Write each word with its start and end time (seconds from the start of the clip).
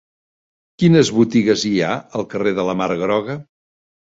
Quines 0.83 1.11
botigues 1.17 1.65
hi 1.69 1.73
ha 1.81 1.91
al 2.21 2.27
carrer 2.35 2.57
de 2.61 2.67
la 2.71 2.77
Mar 2.81 2.89
Groga? 3.03 3.37